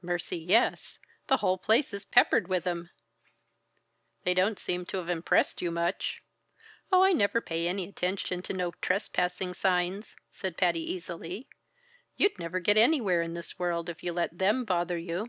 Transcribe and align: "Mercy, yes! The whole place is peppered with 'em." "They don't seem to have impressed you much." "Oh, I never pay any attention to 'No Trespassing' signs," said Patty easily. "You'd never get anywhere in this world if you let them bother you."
"Mercy, 0.00 0.38
yes! 0.38 0.98
The 1.26 1.36
whole 1.36 1.58
place 1.58 1.92
is 1.92 2.06
peppered 2.06 2.48
with 2.48 2.66
'em." 2.66 2.88
"They 4.24 4.32
don't 4.32 4.58
seem 4.58 4.86
to 4.86 4.96
have 4.96 5.10
impressed 5.10 5.60
you 5.60 5.70
much." 5.70 6.22
"Oh, 6.90 7.02
I 7.02 7.12
never 7.12 7.42
pay 7.42 7.68
any 7.68 7.86
attention 7.86 8.40
to 8.44 8.54
'No 8.54 8.70
Trespassing' 8.70 9.52
signs," 9.52 10.16
said 10.30 10.56
Patty 10.56 10.80
easily. 10.90 11.48
"You'd 12.16 12.38
never 12.38 12.60
get 12.60 12.78
anywhere 12.78 13.20
in 13.20 13.34
this 13.34 13.58
world 13.58 13.90
if 13.90 14.02
you 14.02 14.14
let 14.14 14.38
them 14.38 14.64
bother 14.64 14.96
you." 14.96 15.28